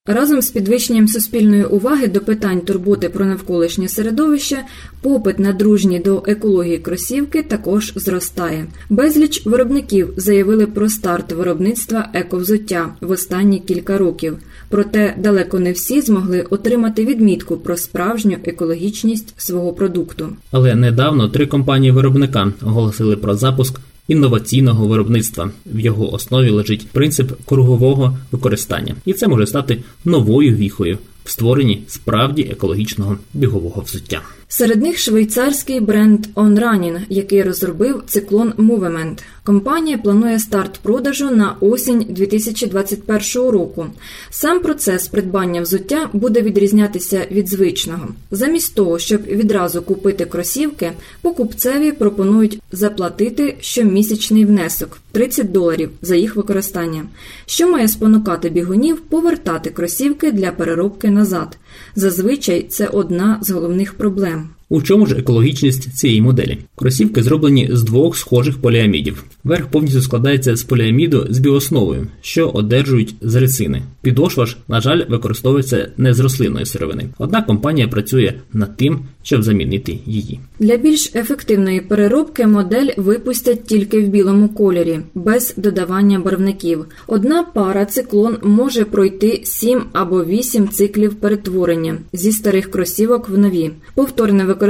Разом 0.05 0.41
з 0.41 0.49
підвищенням 0.49 1.07
суспільної 1.07 1.63
уваги 1.63 2.07
до 2.07 2.19
питань 2.19 2.61
турботи 2.61 3.09
про 3.09 3.25
навколишнє 3.25 3.87
середовище, 3.87 4.57
попит 5.01 5.39
на 5.39 5.53
дружні 5.53 5.99
до 5.99 6.23
екології 6.27 6.77
кросівки 6.77 7.43
також 7.43 7.93
зростає. 7.95 8.67
Безліч 8.89 9.45
виробників 9.45 10.13
заявили 10.17 10.65
про 10.65 10.89
старт 10.89 11.31
виробництва 11.31 12.09
ековзуття 12.13 12.93
в 13.01 13.11
останні 13.11 13.59
кілька 13.59 13.97
років. 13.97 14.37
Проте 14.71 15.15
далеко 15.17 15.59
не 15.59 15.71
всі 15.71 16.01
змогли 16.01 16.41
отримати 16.41 17.05
відмітку 17.05 17.57
про 17.57 17.77
справжню 17.77 18.37
екологічність 18.43 19.33
свого 19.37 19.73
продукту. 19.73 20.29
Але 20.51 20.75
недавно 20.75 21.29
три 21.29 21.45
компанії 21.45 21.91
виробника 21.91 22.53
оголосили 22.61 23.15
про 23.15 23.35
запуск 23.35 23.79
інноваційного 24.07 24.87
виробництва. 24.87 25.51
В 25.65 25.79
його 25.79 26.13
основі 26.13 26.49
лежить 26.49 26.87
принцип 26.87 27.31
кругового 27.45 28.17
використання, 28.31 28.95
і 29.05 29.13
це 29.13 29.27
може 29.27 29.47
стати 29.47 29.77
новою 30.05 30.55
віхою 30.55 30.97
в 31.25 31.29
створенні 31.29 31.83
справді 31.87 32.41
екологічного 32.41 33.17
бігового 33.33 33.81
взуття. 33.81 34.21
Серед 34.53 34.81
них 34.81 34.97
швейцарський 34.97 35.79
бренд 35.79 36.27
OnRunning, 36.35 36.99
який 37.09 37.43
розробив 37.43 38.03
циклон 38.07 38.53
Movement. 38.57 39.17
Компанія 39.43 39.97
планує 39.97 40.39
старт 40.39 40.79
продажу 40.81 41.31
на 41.31 41.55
осінь 41.59 42.05
2021 42.09 43.49
року. 43.51 43.85
Сам 44.29 44.59
процес 44.59 45.07
придбання 45.07 45.61
взуття 45.61 46.09
буде 46.13 46.41
відрізнятися 46.41 47.27
від 47.31 47.49
звичного. 47.49 48.07
Замість 48.31 48.75
того, 48.75 48.99
щоб 48.99 49.23
відразу 49.23 49.81
купити 49.81 50.25
кросівки, 50.25 50.91
покупцеві 51.21 51.91
пропонують 51.91 52.61
заплатити 52.71 53.57
щомісячний 53.59 54.45
внесок 54.45 54.97
30 55.11 55.51
доларів 55.51 55.89
за 56.01 56.15
їх 56.15 56.35
використання, 56.35 57.03
що 57.45 57.71
має 57.71 57.87
спонукати 57.87 58.49
бігунів 58.49 59.01
повертати 59.01 59.69
кросівки 59.69 60.31
для 60.31 60.51
переробки 60.51 61.09
назад. 61.09 61.57
Зазвичай 61.95 62.65
це 62.69 62.87
одна 62.87 63.39
з 63.41 63.49
головних 63.49 63.93
проблем. 63.93 64.40
У 64.71 64.81
чому 64.81 65.05
ж 65.05 65.15
екологічність 65.15 65.93
цієї 65.97 66.21
моделі? 66.21 66.57
Кросівки 66.75 67.23
зроблені 67.23 67.69
з 67.71 67.83
двох 67.83 68.17
схожих 68.17 68.57
поліамідів. 68.57 69.23
Верх 69.43 69.67
повністю 69.67 70.01
складається 70.01 70.55
з 70.55 70.63
поліаміду 70.63 71.27
з 71.29 71.39
біосновою, 71.39 72.07
що 72.21 72.49
одержують 72.49 73.15
з 73.21 73.35
рецини. 73.35 73.81
Підошва 74.01 74.45
ж, 74.45 74.57
на 74.67 74.81
жаль, 74.81 75.01
використовується 75.09 75.91
не 75.97 76.13
з 76.13 76.19
рослинної 76.19 76.65
сировини. 76.65 77.09
Однак 77.17 77.45
компанія 77.47 77.87
працює 77.87 78.33
над 78.53 78.77
тим, 78.77 78.99
щоб 79.23 79.43
замінити 79.43 79.99
її. 80.05 80.39
Для 80.59 80.77
більш 80.77 81.15
ефективної 81.15 81.81
переробки 81.81 82.47
модель 82.47 82.87
випустять 82.97 83.63
тільки 83.65 84.01
в 84.01 84.07
білому 84.07 84.49
кольорі, 84.49 84.99
без 85.15 85.53
додавання 85.57 86.19
барвників. 86.19 86.85
Одна 87.07 87.43
пара 87.43 87.85
циклон 87.85 88.37
може 88.43 88.85
пройти 88.85 89.41
7 89.43 89.81
або 89.93 90.23
8 90.23 90.69
циклів 90.69 91.15
перетворення 91.15 91.97
зі 92.13 92.31
старих 92.31 92.71
кросівок 92.71 93.29
в 93.29 93.37
нові. 93.37 93.71
Повторне 93.95 94.45
використання 94.45 94.60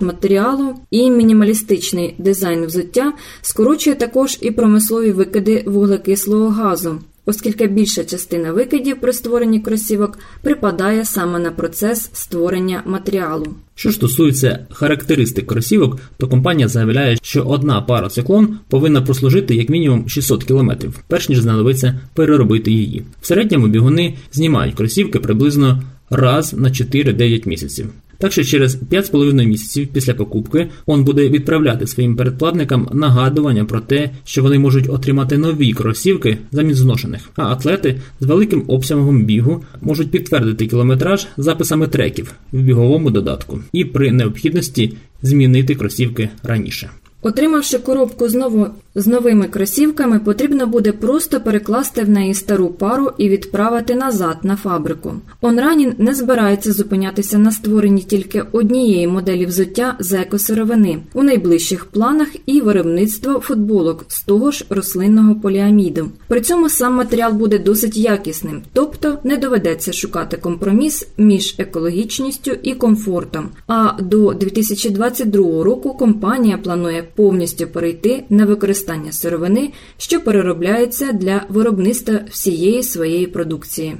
матеріалу 0.00 0.74
і 0.90 1.10
мінімалістичний 1.10 2.14
дизайн 2.18 2.66
взуття 2.66 3.12
скорочує 3.42 3.96
також 3.96 4.38
і 4.40 4.50
промислові 4.50 5.12
викиди 5.12 5.64
вуглекислого 5.66 6.48
газу. 6.48 6.98
оскільки 7.26 7.66
більша 7.66 8.04
частина 8.04 8.52
викидів 8.52 9.00
при 9.00 9.12
створенні 9.12 9.60
кросівок 9.60 10.18
припадає 10.42 11.04
саме 11.04 11.38
на 11.38 11.50
процес 11.50 12.10
створення 12.12 12.82
матеріалу. 12.86 13.46
Що 13.74 13.92
стосується 13.92 14.66
характеристик 14.70 15.46
кросівок, 15.46 15.98
то 16.18 16.28
компанія 16.28 16.68
заявляє, 16.68 17.18
що 17.22 17.42
одна 17.42 17.80
пара 17.80 18.08
циклон 18.08 18.58
повинна 18.68 19.02
прослужити 19.02 19.54
як 19.54 19.68
мінімум 19.68 20.08
600 20.08 20.44
км, 20.44 20.70
перш 21.08 21.28
ніж 21.28 21.40
знадобиться 21.40 22.00
переробити 22.14 22.70
її. 22.70 23.02
В 23.20 23.26
середньому 23.26 23.66
бігуни 23.66 24.14
знімають 24.32 24.74
кросівки 24.74 25.18
приблизно 25.18 25.82
раз 26.10 26.54
на 26.54 26.68
4-9 26.68 27.48
місяців. 27.48 27.86
Так 28.20 28.32
що 28.32 28.44
через 28.44 28.82
5,5 28.82 29.46
місяців 29.46 29.88
після 29.92 30.14
покупки 30.14 30.68
он 30.86 31.04
буде 31.04 31.28
відправляти 31.28 31.86
своїм 31.86 32.16
передплатникам 32.16 32.88
нагадування 32.92 33.64
про 33.64 33.80
те, 33.80 34.10
що 34.24 34.42
вони 34.42 34.58
можуть 34.58 34.90
отримати 34.90 35.38
нові 35.38 35.72
кросівки 35.72 36.38
замість 36.52 36.80
зношених. 36.80 37.30
А 37.36 37.42
атлети 37.42 38.00
з 38.20 38.26
великим 38.26 38.64
обсягом 38.68 39.24
бігу 39.24 39.64
можуть 39.80 40.10
підтвердити 40.10 40.66
кілометраж 40.66 41.26
записами 41.36 41.86
треків 41.86 42.32
в 42.52 42.60
біговому 42.60 43.10
додатку 43.10 43.60
і 43.72 43.84
при 43.84 44.12
необхідності 44.12 44.96
змінити 45.22 45.74
кросівки 45.74 46.28
раніше. 46.42 46.90
Отримавши 47.22 47.78
коробку 47.78 48.28
знову 48.28 48.66
з 48.94 49.06
новими 49.06 49.48
кросівками, 49.48 50.18
потрібно 50.18 50.66
буде 50.66 50.92
просто 50.92 51.40
перекласти 51.40 52.04
в 52.04 52.08
неї 52.08 52.34
стару 52.34 52.68
пару 52.68 53.12
і 53.18 53.28
відправити 53.28 53.94
назад 53.94 54.36
на 54.42 54.56
фабрику. 54.56 55.14
Онранін 55.40 55.94
не 55.98 56.14
збирається 56.14 56.72
зупинятися 56.72 57.38
на 57.38 57.52
створенні 57.52 58.02
тільки 58.02 58.42
однієї 58.52 59.06
моделі 59.06 59.46
взуття 59.46 59.96
з 59.98 60.12
екосировини 60.12 60.98
у 61.14 61.22
найближчих 61.22 61.84
планах 61.84 62.28
і 62.46 62.60
виробництво 62.60 63.40
футболок 63.40 64.04
з 64.08 64.22
того 64.22 64.50
ж 64.50 64.64
рослинного 64.70 65.34
поліаміду. 65.34 66.08
При 66.28 66.40
цьому 66.40 66.68
сам 66.68 66.94
матеріал 66.94 67.32
буде 67.32 67.58
досить 67.58 67.96
якісним, 67.96 68.62
тобто 68.72 69.18
не 69.24 69.36
доведеться 69.36 69.92
шукати 69.92 70.36
компроміс 70.36 71.08
між 71.16 71.54
екологічністю 71.58 72.50
і 72.62 72.74
комфортом. 72.74 73.48
А 73.66 74.02
до 74.02 74.32
2022 74.32 75.64
року 75.64 75.94
компанія 75.94 76.58
планує 76.58 77.04
повністю 77.20 77.66
перейти 77.66 78.24
на 78.30 78.44
використання 78.46 79.12
сировини, 79.12 79.70
що 79.98 80.20
переробляється 80.20 81.12
для 81.12 81.42
виробництва 81.48 82.20
всієї 82.30 82.82
своєї 82.82 83.26
продукції. 83.26 83.96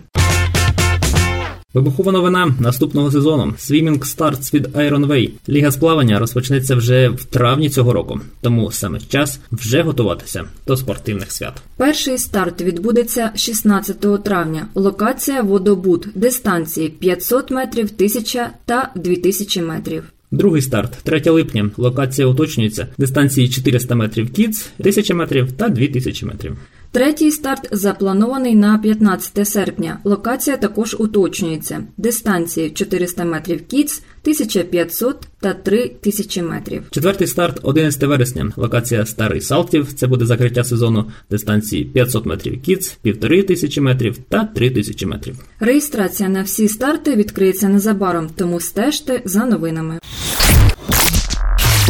Вибухова 1.75 2.13
новина 2.13 2.55
наступного 2.61 3.11
сезону. 3.11 3.55
Swimming 3.59 3.99
Starts 3.99 4.55
від 4.55 4.67
Iron 4.67 5.07
Way. 5.07 5.31
Ліга 5.49 5.71
сплавання 5.71 6.19
розпочнеться 6.19 6.77
вже 6.77 7.09
в 7.09 7.25
травні 7.25 7.71
цього 7.71 7.93
року, 7.93 8.21
тому 8.41 8.73
саме 8.73 9.01
час 9.09 9.41
вже 9.53 9.83
готуватися 9.83 10.45
до 10.67 10.77
спортивних 10.77 11.33
свят. 11.33 11.63
Перший 11.77 12.19
старт 12.19 12.61
відбудеться 12.61 13.31
16 13.35 14.25
травня. 14.25 14.67
Локація 14.75 15.43
водобуд, 15.43 16.07
дистанції 16.15 16.89
500 16.89 17.51
метрів, 17.51 17.91
1000 17.97 18.51
та 18.67 18.91
2000 18.95 19.63
метрів. 19.63 20.05
Другий 20.31 20.63
старт 20.63 20.99
3 21.03 21.31
липня. 21.31 21.71
Локація 21.77 22.29
уточнюється. 22.29 22.87
Дистанції 22.99 23.49
400 23.49 23.95
метрів 23.95 24.33
кіц, 24.33 24.71
1000 24.79 25.15
метрів 25.15 25.53
та 25.53 25.69
2000 25.69 26.27
метрів. 26.27 26.57
Третій 26.93 27.31
старт 27.31 27.69
запланований 27.73 28.55
на 28.55 28.79
15 28.79 29.49
серпня. 29.49 29.99
Локація 30.05 30.57
також 30.57 30.97
уточнюється. 30.99 31.83
Дистанції 31.97 32.71
400 32.71 33.25
метрів 33.25 33.67
кіц, 33.67 34.03
1500 34.23 35.17
та 35.41 35.55
3000 35.55 36.43
метрів. 36.43 36.83
Четвертий 36.91 37.27
старт 37.27 37.61
11 37.63 38.03
вересня. 38.03 38.53
Локація 38.57 39.07
Старий 39.07 39.41
Салтів. 39.41 39.93
Це 39.93 40.07
буде 40.07 40.27
закриття 40.27 40.65
сезону 40.65 41.05
дистанції 41.31 41.85
500 41.85 42.27
метрів 42.27 42.63
кіц, 42.63 42.97
1500 43.03 43.83
метрів 43.83 44.19
та 44.29 44.45
3000 44.45 45.07
метрів. 45.07 45.37
Реєстрація 45.61 46.29
на 46.29 46.43
всі 46.43 46.69
старти 46.69 47.17
відкриється 47.17 47.69
незабаром, 47.69 48.31
тому 48.37 48.61
стежте 48.61 49.23
за 49.25 49.47
новинами. 49.47 50.00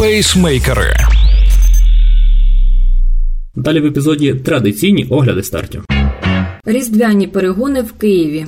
Пейсмейкери. 0.01 0.93
Далі 3.55 3.79
в 3.79 3.85
епізоді 3.85 4.33
традиційні 4.33 5.07
огляди 5.09 5.43
стартів. 5.43 5.85
Різдвяні 6.65 7.27
перегони 7.27 7.81
в 7.81 7.91
Києві. 7.91 8.45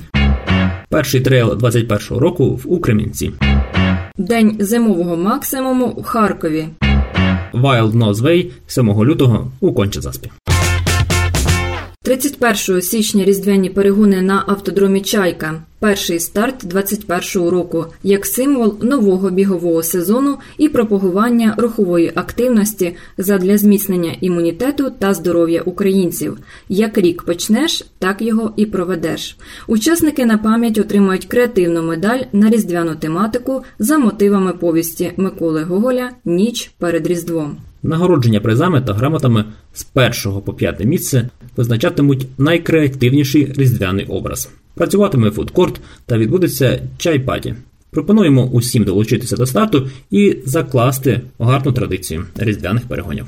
Перший 0.88 1.20
трейл 1.20 1.52
21-го 1.52 2.20
року 2.20 2.60
в 2.64 2.72
Укремінці. 2.72 3.32
День 4.18 4.56
зимового 4.60 5.16
максимуму 5.16 5.86
в 5.86 6.04
Харкові. 6.04 6.66
Wild 7.52 7.92
Nose 7.92 8.14
Way 8.14 8.50
7 8.66 9.04
лютого 9.04 9.52
у 9.60 9.72
Кончазаспі. 9.72 10.30
31 12.04 12.82
січня 12.82 13.24
різдвяні 13.24 13.70
перегони 13.70 14.22
на 14.22 14.44
автодромі 14.46 15.00
Чайка. 15.00 15.62
Перший 15.78 16.20
старт 16.20 16.64
21-го 16.64 17.50
року 17.50 17.86
як 18.02 18.26
символ 18.26 18.78
нового 18.82 19.30
бігового 19.30 19.82
сезону 19.82 20.38
і 20.58 20.68
пропагування 20.68 21.54
рухової 21.58 22.12
активності 22.14 22.96
задля 23.18 23.58
зміцнення 23.58 24.12
імунітету 24.20 24.90
та 24.98 25.14
здоров'я 25.14 25.62
українців. 25.62 26.38
Як 26.68 26.98
рік 26.98 27.22
почнеш, 27.22 27.84
так 27.98 28.22
його 28.22 28.52
і 28.56 28.66
проведеш. 28.66 29.36
Учасники 29.66 30.26
на 30.26 30.38
пам'ять 30.38 30.78
отримають 30.78 31.26
креативну 31.26 31.82
медаль 31.82 32.20
на 32.32 32.50
різдвяну 32.50 32.94
тематику 32.94 33.62
за 33.78 33.98
мотивами 33.98 34.52
повісті 34.52 35.12
Миколи 35.16 35.62
Гоголя 35.62 36.10
Ніч 36.24 36.70
перед 36.78 37.06
Різдвом. 37.06 37.56
Нагородження 37.82 38.40
призами 38.40 38.80
та 38.80 38.92
грамотами 38.92 39.44
з 39.72 39.84
першого 39.84 40.40
по 40.40 40.52
п'яте 40.52 40.84
місце 40.84 41.28
визначатимуть 41.56 42.26
найкреативніший 42.38 43.52
різдвяний 43.56 44.06
образ. 44.06 44.50
Працюватиме 44.74 45.30
фудкорт 45.30 45.80
та 46.06 46.18
відбудеться 46.18 46.82
чай-паті. 46.98 47.54
Пропонуємо 47.90 48.46
усім 48.46 48.84
долучитися 48.84 49.36
до 49.36 49.46
старту 49.46 49.88
і 50.10 50.36
закласти 50.44 51.20
гарну 51.38 51.72
традицію 51.72 52.24
різдвяних 52.36 52.82
перегонів. 52.88 53.26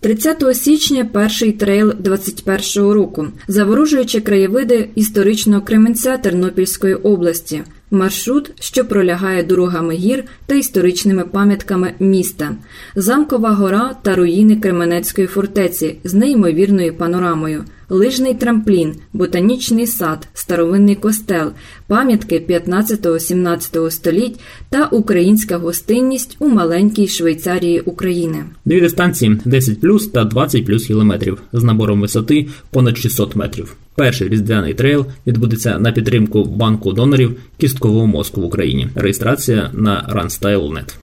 30 0.00 0.56
січня 0.56 1.04
перший 1.04 1.52
трейл 1.52 1.90
21-го 1.90 2.94
року, 2.94 3.26
заворожуючи 3.48 4.20
краєвиди 4.20 4.88
історичного 4.94 5.62
Кременця 5.62 6.16
Тернопільської 6.16 6.94
області. 6.94 7.62
Маршрут, 7.90 8.52
що 8.60 8.84
пролягає 8.84 9.42
дорогами 9.42 9.94
гір 9.94 10.24
та 10.46 10.54
історичними 10.54 11.24
пам'ятками 11.24 11.94
міста, 12.00 12.56
замкова 12.96 13.50
гора 13.52 13.96
та 14.02 14.14
руїни 14.14 14.56
Кременецької 14.56 15.26
фортеці 15.26 15.96
з 16.04 16.14
неймовірною 16.14 16.94
панорамою, 16.94 17.64
лижний 17.88 18.34
трамплін, 18.34 18.94
ботанічний 19.12 19.86
сад, 19.86 20.28
старовинний 20.34 20.94
костел, 20.94 21.52
пам'ятки 21.86 22.44
15-17 22.48 23.90
століть 23.90 24.40
та 24.70 24.84
українська 24.86 25.58
гостинність 25.58 26.36
у 26.38 26.48
маленькій 26.48 27.08
Швейцарії 27.08 27.80
України. 27.80 28.44
Дві 28.64 28.80
дистанції 28.80 29.40
10 29.44 29.80
плюс 29.80 30.08
та 30.08 30.24
20 30.24 30.66
плюс 30.66 30.86
кілометрів 30.86 31.38
з 31.52 31.62
набором 31.62 32.00
висоти 32.00 32.48
понад 32.70 32.98
600 32.98 33.36
метрів. 33.36 33.76
Перший 33.94 34.28
різдвяний 34.28 34.74
трейл 34.74 35.06
відбудеться 35.26 35.78
на 35.78 35.92
підтримку 35.92 36.44
банку 36.44 36.92
донорів 36.92 37.40
кісткового 37.58 38.06
мозку 38.06 38.40
в 38.40 38.44
Україні. 38.44 38.88
Реєстрація 38.94 39.70
на 39.72 40.08
runstyle.net. 40.14 40.96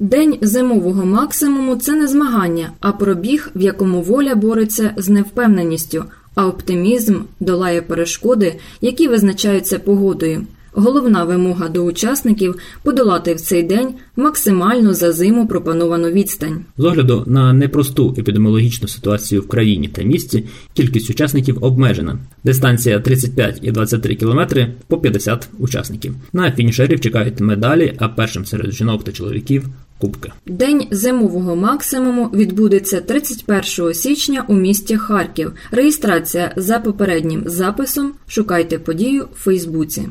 День 0.00 0.38
зимового 0.40 1.06
максимуму 1.06 1.76
це 1.76 1.94
не 1.94 2.06
змагання, 2.06 2.70
а 2.80 2.92
пробіг, 2.92 3.50
в 3.54 3.60
якому 3.60 4.02
воля 4.02 4.34
бореться 4.34 4.90
з 4.96 5.08
невпевненістю, 5.08 6.04
а 6.34 6.46
оптимізм 6.46 7.20
долає 7.40 7.82
перешкоди, 7.82 8.54
які 8.80 9.08
визначаються 9.08 9.78
погодою. 9.78 10.46
Головна 10.76 11.24
вимога 11.24 11.68
до 11.68 11.82
учасників 11.82 12.54
подолати 12.82 13.34
в 13.34 13.40
цей 13.40 13.62
день 13.62 13.94
максимальну 14.16 14.94
за 14.94 15.12
зиму 15.12 15.46
пропоновану 15.46 16.10
відстань. 16.10 16.64
З 16.78 16.84
огляду 16.84 17.24
на 17.26 17.52
непросту 17.52 18.14
епідеміологічну 18.18 18.88
ситуацію 18.88 19.40
в 19.40 19.48
країні 19.48 19.88
та 19.88 20.02
місті, 20.02 20.44
кількість 20.72 21.10
учасників 21.10 21.64
обмежена. 21.64 22.18
Дистанція 22.44 23.00
35 23.00 23.58
і 23.62 23.70
23 23.70 24.14
кілометри 24.14 24.74
по 24.88 24.98
50 24.98 25.48
учасників. 25.58 26.14
На 26.32 26.52
фінішерів 26.52 27.00
чекають 27.00 27.40
медалі, 27.40 27.94
а 27.98 28.08
першим 28.08 28.46
серед 28.46 28.72
жінок 28.72 29.04
та 29.04 29.12
чоловіків 29.12 29.64
кубки. 29.98 30.32
День 30.46 30.86
зимового 30.90 31.56
максимуму 31.56 32.30
відбудеться 32.34 33.00
31 33.00 33.94
січня 33.94 34.44
у 34.48 34.54
місті 34.54 34.96
Харків. 34.96 35.52
Реєстрація 35.70 36.52
за 36.56 36.78
попереднім 36.78 37.42
записом. 37.46 38.12
Шукайте 38.28 38.78
подію 38.78 39.28
в 39.34 39.38
Фейсбуці. 39.38 40.08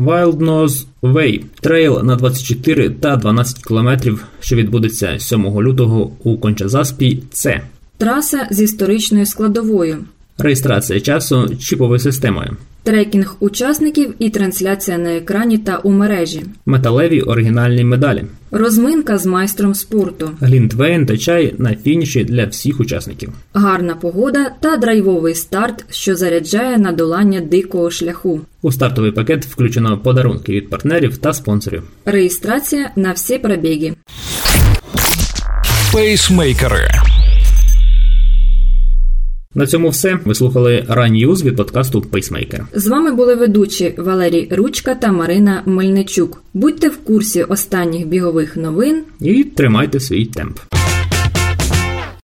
Wild 0.00 0.38
Nose 0.38 0.84
Way– 1.02 1.42
трейл 1.60 2.00
на 2.02 2.16
24 2.16 2.90
та 2.90 3.16
12 3.16 3.64
кілометрів, 3.66 4.24
що 4.40 4.56
відбудеться 4.56 5.18
7 5.18 5.60
лютого 5.60 6.12
у 6.24 6.38
Конча-Заспі. 6.38 7.22
Це 7.32 7.60
Траса 7.98 8.48
з 8.50 8.60
історичною 8.60 9.26
складовою. 9.26 9.98
реєстрація 10.38 11.00
часу 11.00 11.56
чіповою 11.60 11.98
системою. 12.00 12.56
Трекінг 12.82 13.36
учасників 13.40 14.14
і 14.18 14.30
трансляція 14.30 14.98
на 14.98 15.16
екрані 15.16 15.58
та 15.58 15.76
у 15.76 15.90
мережі, 15.92 16.42
металеві 16.66 17.20
оригінальні 17.20 17.84
медалі, 17.84 18.24
розминка 18.50 19.18
з 19.18 19.26
майстром 19.26 19.74
спорту, 19.74 20.30
глінтвейн 20.40 21.06
та 21.06 21.16
чай 21.18 21.54
на 21.58 21.74
фініші 21.74 22.24
для 22.24 22.44
всіх 22.46 22.80
учасників. 22.80 23.32
гарна 23.54 23.94
погода 23.94 24.50
та 24.60 24.76
драйвовий 24.76 25.34
старт, 25.34 25.84
що 25.90 26.16
заряджає 26.16 26.78
на 26.78 26.92
долання 26.92 27.40
дикого 27.40 27.90
шляху. 27.90 28.40
У 28.62 28.72
стартовий 28.72 29.12
пакет 29.12 29.44
включено 29.46 29.98
подарунки 29.98 30.52
від 30.52 30.70
партнерів 30.70 31.16
та 31.18 31.32
спонсорів. 31.32 31.82
Реєстрація 32.04 32.90
на 32.96 33.12
всі 33.12 33.38
пробіги. 33.38 33.94
Пейсмейкери. 35.92 36.88
На 39.54 39.66
цьому 39.66 39.88
все. 39.88 40.18
Ви 40.24 40.34
слухали 40.34 40.84
Ран'юз 40.88 41.44
від 41.44 41.56
подкасту 41.56 42.00
Пейсмейкер. 42.00 42.66
З 42.74 42.86
вами 42.86 43.12
були 43.12 43.34
ведучі 43.34 43.94
Валерій 43.98 44.48
Ручка 44.50 44.94
та 44.94 45.12
Марина 45.12 45.62
Мельничук. 45.66 46.42
Будьте 46.54 46.88
в 46.88 46.96
курсі 46.96 47.42
останніх 47.42 48.06
бігових 48.06 48.56
новин 48.56 49.02
І 49.20 49.44
тримайте 49.44 50.00
свій 50.00 50.24
темп. 50.24 50.58